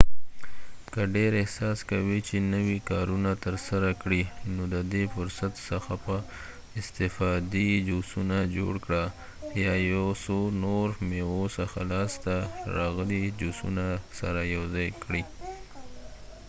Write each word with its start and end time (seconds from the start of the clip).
که 0.93 1.01
ډیر 1.15 1.31
احساس 1.41 1.79
کوې 1.89 2.19
چې 2.27 2.37
نوي 2.53 2.79
کارونه 2.91 3.31
ترسره 3.45 3.91
کړې 4.01 4.23
نو 4.55 4.63
ددې 4.75 5.03
فرصت 5.15 5.53
څخه 5.69 5.93
په 6.05 6.15
استفادې 6.79 7.69
جوسونه 7.87 8.37
جوړ 8.57 8.73
کړه 8.85 9.03
یا 9.63 9.73
یو 9.93 10.05
څو 10.25 10.37
نور 10.63 10.87
د 10.93 10.97
میوو 11.09 11.43
څخه 11.57 11.79
لاسته 11.93 12.33
راغلي 12.77 13.23
جوسونه 13.39 13.85
سره 14.19 14.41
یوځای 14.55 14.89
کړئ 15.03 15.23